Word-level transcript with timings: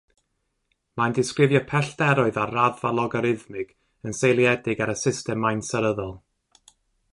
Mae'n 0.99 1.11
disgrifio 1.17 1.61
pellteroedd 1.71 2.39
ar 2.45 2.53
raddfa 2.55 2.93
logarithmig 3.01 3.77
yn 4.11 4.17
seiliedig 4.23 4.83
ar 4.87 4.95
y 4.97 4.99
system 5.05 5.45
maint 5.47 5.65
seryddol. 5.71 6.13